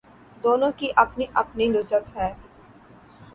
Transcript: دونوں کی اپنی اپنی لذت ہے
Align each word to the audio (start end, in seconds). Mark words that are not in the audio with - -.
دونوں 0.43 0.71
کی 0.77 0.87
اپنی 0.95 1.25
اپنی 1.33 1.67
لذت 1.67 2.15
ہے 2.15 2.33